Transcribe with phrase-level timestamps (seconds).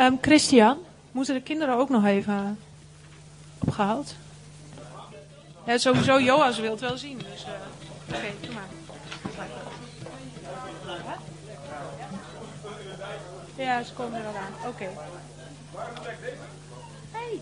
[0.00, 0.78] Um, Christian,
[1.10, 2.58] moeten de kinderen ook nog even
[3.58, 4.14] opgehaald?
[5.66, 7.18] Ja, sowieso Joas wil het wel zien.
[7.18, 7.52] Dus, uh,
[8.08, 8.68] oké, okay, doe maar.
[13.56, 14.68] Ja, ze komen er al aan.
[14.68, 14.88] Oké.
[17.12, 17.40] Hey.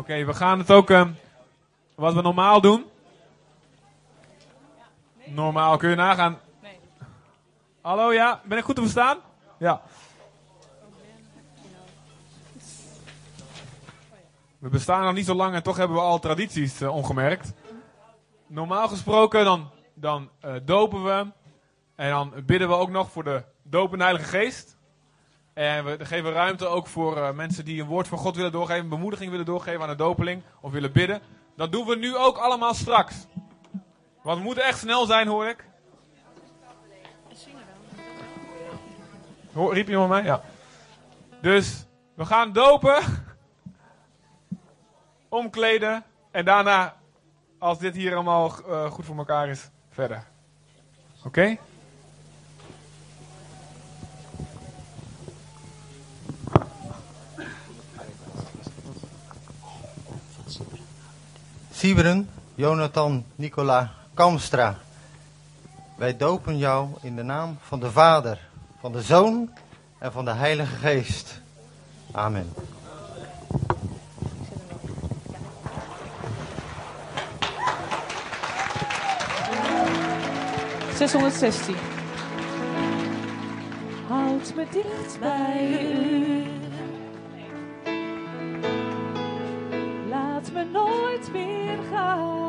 [0.00, 1.08] Okay, we gaan het ook uh,
[1.94, 2.84] wat we normaal doen.
[5.26, 6.38] Normaal, kun je nagaan.
[7.80, 8.40] Hallo, ja?
[8.44, 9.18] Ben ik goed te verstaan?
[9.58, 9.82] Ja.
[14.58, 17.52] We bestaan nog niet zo lang en toch hebben we al tradities uh, ongemerkt.
[18.46, 21.26] Normaal gesproken dan, dan uh, dopen we.
[21.94, 24.76] En dan bidden we ook nog voor de dopende Heilige Geest.
[25.52, 28.88] En we geven ruimte ook voor uh, mensen die een woord van God willen doorgeven,
[28.88, 31.20] bemoediging willen doorgeven aan de dopeling of willen bidden.
[31.56, 33.26] Dat doen we nu ook allemaal straks.
[34.22, 35.64] Want we moeten echt snel zijn, hoor ik.
[39.52, 40.22] Hoor, riep iemand mij?
[40.22, 40.42] Ja.
[41.40, 43.00] Dus we gaan dopen,
[45.28, 46.96] omkleden en daarna,
[47.58, 50.24] als dit hier allemaal uh, goed voor elkaar is, verder.
[51.24, 51.56] Oké?
[61.80, 64.78] Sieberen, Jonathan Nicola Kamstra.
[65.96, 68.38] Wij dopen jou in de naam van de Vader,
[68.80, 69.50] van de Zoon
[69.98, 71.40] en van de Heilige Geest.
[72.12, 72.52] Amen.
[80.98, 81.76] ...616.
[84.08, 86.44] Houd me dicht bij u.
[90.08, 91.59] Laat me nooit meer
[91.90, 92.39] gaan.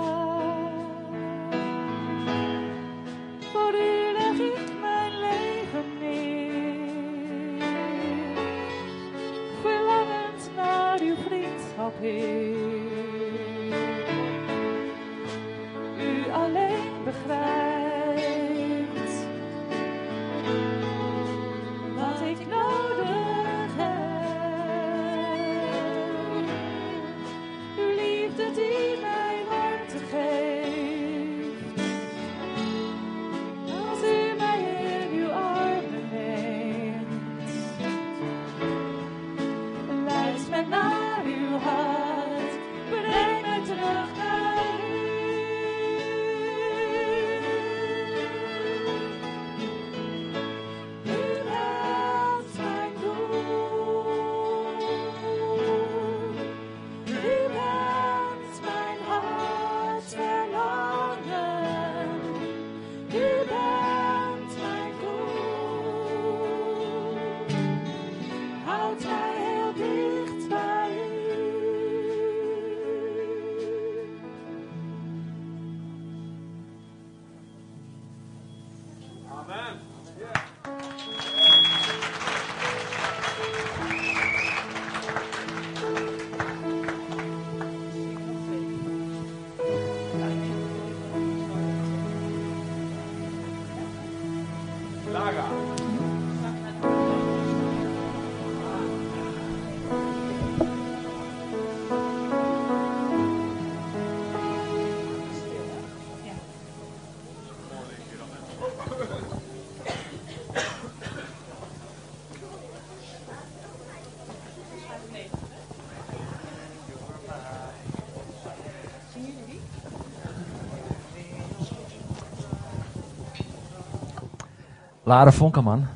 [125.03, 125.87] Lara Vonkerman,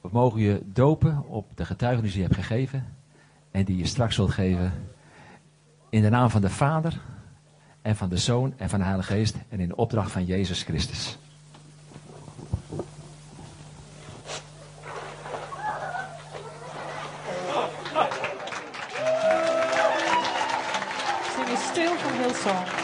[0.00, 2.96] we mogen je dopen op de getuigenis die je hebt gegeven
[3.50, 4.72] en die je straks zult geven
[5.90, 7.00] in de naam van de Vader
[7.82, 10.62] en van de Zoon en van de Heilige Geest en in de opdracht van Jezus
[10.62, 11.18] Christus.
[21.48, 22.83] Eens stil van Hillsong.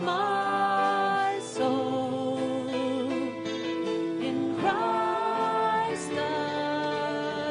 [0.00, 2.38] My soul,
[4.20, 6.10] in Christ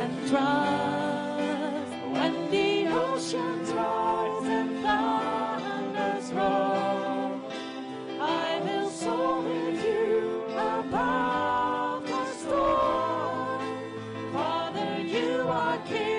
[0.00, 1.92] and trust.
[2.12, 3.70] When the oceans
[15.50, 16.09] walking.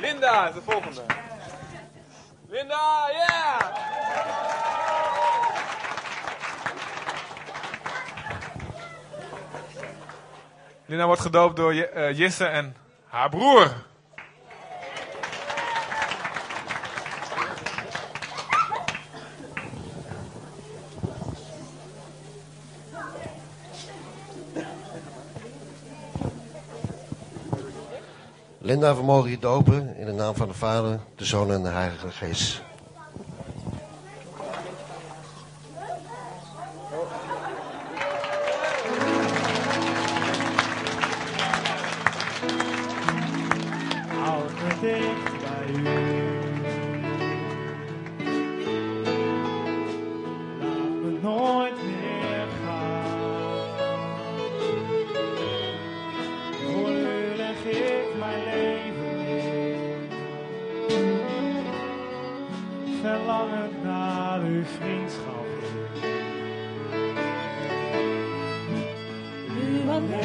[0.00, 1.02] Linda is de volgende.
[2.48, 3.76] Linda, yeah!
[10.86, 12.76] Linda wordt gedoopt door eh, Jisse en
[13.06, 13.72] haar broer.
[28.66, 31.68] Linda, we mogen je dopen in de naam van de Vader, de Zoon en de
[31.68, 32.62] Heilige Geest.